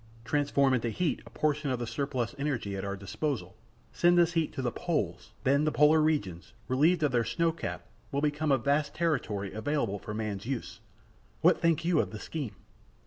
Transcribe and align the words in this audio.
Transform 0.25 0.73
into 0.73 0.89
heat 0.89 1.21
a 1.27 1.29
portion 1.29 1.69
of 1.69 1.77
the 1.77 1.85
surplus 1.85 2.33
energy 2.39 2.75
at 2.75 2.83
our 2.83 2.97
disposal; 2.97 3.55
send 3.93 4.17
this 4.17 4.33
heat 4.33 4.51
to 4.53 4.63
the 4.63 4.71
poles; 4.71 5.31
then 5.43 5.63
the 5.63 5.71
polar 5.71 6.01
regions, 6.01 6.53
relieved 6.67 7.03
of 7.03 7.11
their 7.11 7.23
snow 7.23 7.51
cap, 7.51 7.85
will 8.11 8.19
become 8.19 8.51
a 8.51 8.57
vast 8.57 8.95
territory 8.95 9.53
available 9.53 9.99
for 9.99 10.15
man's 10.15 10.47
use. 10.47 10.79
What 11.41 11.61
think 11.61 11.85
you 11.85 11.99
of 11.99 12.09
the 12.09 12.19
scheme?" 12.19 12.55